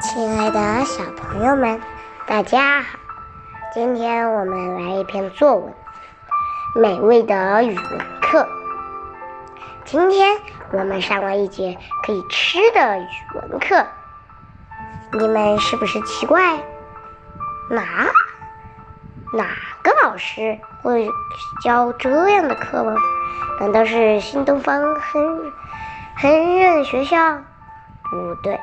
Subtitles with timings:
[0.00, 1.80] 亲爱的小朋友们，
[2.26, 2.98] 大家好！
[3.74, 5.74] 今天我们来一篇作文
[6.80, 8.42] 《美味的语文课》。
[9.84, 10.38] 今天
[10.70, 13.84] 我们上了一节可以吃的语文课，
[15.12, 16.58] 你们是不是奇怪？
[17.70, 17.82] 哪
[19.32, 19.46] 哪
[19.82, 21.08] 个老师会
[21.64, 22.94] 教这样的课吗？
[23.60, 25.52] 难道是新东方亨
[26.16, 27.38] 亨润学校？
[28.10, 28.60] 不对。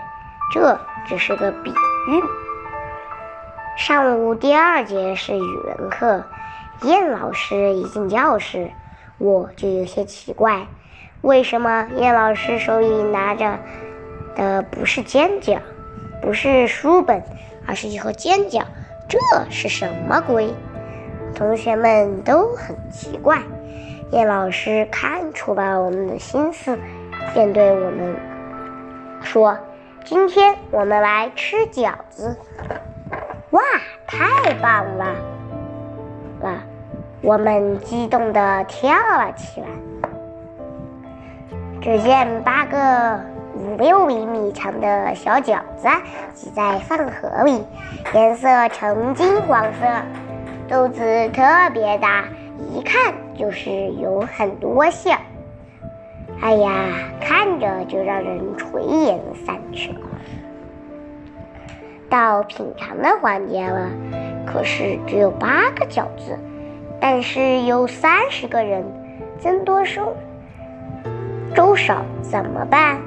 [0.52, 2.24] 这只是个比喻。
[3.78, 6.24] 上午第二节是语文课，
[6.82, 8.72] 燕老师一进教室，
[9.18, 10.68] 我就有些奇怪，
[11.22, 13.58] 为什么燕老师手里拿着
[14.36, 15.60] 的不是尖角，
[16.22, 17.24] 不是书本，
[17.68, 18.62] 而是一盒尖角？
[19.08, 19.18] 这
[19.50, 20.54] 是什么鬼？
[21.36, 23.40] 同学们都很奇怪。
[24.12, 26.78] 燕老师看出了我们的心思，
[27.34, 28.16] 便对我们
[29.22, 29.58] 说。
[30.10, 32.36] 今天我们来吃饺子，
[33.52, 33.62] 哇，
[34.08, 35.06] 太棒了！
[36.42, 36.64] 了，
[37.22, 39.68] 我们激动地跳了起来。
[41.80, 43.20] 只见八个
[43.54, 45.88] 五六厘米长的小饺子
[46.34, 47.64] 挤在饭盒里，
[48.12, 49.86] 颜色呈金黄色，
[50.68, 52.26] 肚子特别大，
[52.74, 55.20] 一看就是有很多馅。
[56.42, 56.72] 哎呀，
[57.20, 59.92] 看着就让人垂涎三尺。
[62.10, 63.90] 到品尝的环节了，
[64.48, 66.40] 可是只有八个饺子，
[67.00, 68.84] 但是有三十个人，
[69.38, 70.16] 增多粥
[71.54, 73.00] 粥少，怎么办？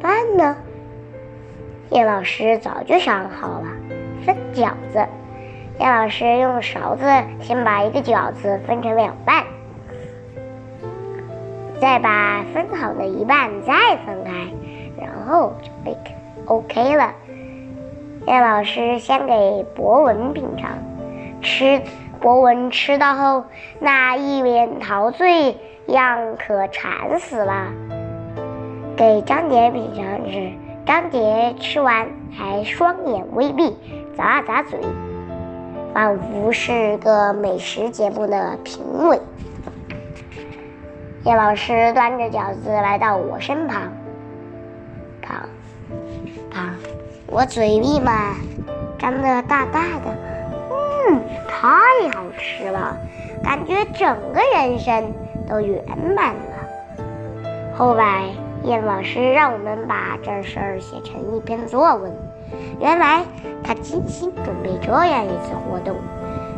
[0.00, 0.56] 办呢？
[1.90, 3.66] 叶老师早就想好了，
[4.24, 5.04] 分饺子。
[5.80, 7.04] 叶老师用勺子
[7.40, 9.42] 先把一个饺子分成两半。
[11.80, 14.30] 再把分好的一半再分开，
[15.00, 15.70] 然后就
[16.44, 17.14] OK 了。
[18.26, 20.70] 叶老师先给博文品尝，
[21.40, 21.80] 吃
[22.20, 23.44] 博文吃到后
[23.78, 27.68] 那一脸陶醉样，可馋死了。
[28.94, 30.52] 给张杰品尝时，
[30.84, 33.74] 张杰吃完还双眼微闭，
[34.18, 34.78] 咂了咂嘴，
[35.94, 39.18] 仿佛是个美食节目的评委。
[41.22, 43.92] 叶老师端着饺子来到我身旁，
[45.20, 45.36] 旁
[46.50, 46.74] 旁，
[47.26, 48.34] 我嘴里嘛
[48.98, 50.16] 张得大大的，
[50.70, 52.96] 嗯，太好吃了，
[53.44, 55.12] 感觉整个人生
[55.46, 55.84] 都圆
[56.16, 57.04] 满了。
[57.76, 58.30] 后来
[58.64, 62.10] 叶老师让我们把这事儿写成一篇作文，
[62.80, 63.22] 原来
[63.62, 65.96] 他精心准备这样一次活动，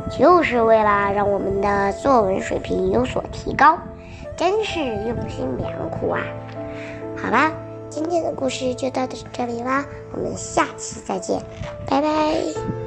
[0.09, 3.77] 就是为了让我们的作文水平有所提高。
[4.37, 6.21] 真是用心良苦啊！
[7.16, 7.53] 好啦，
[7.88, 11.41] 今天的故事就到这里啦，我们下期再见，
[11.87, 12.81] 拜拜。